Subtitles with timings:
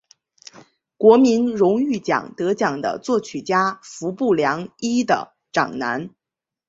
[0.97, 6.09] 国民荣誉奖得奖的作曲家服部良一的长男。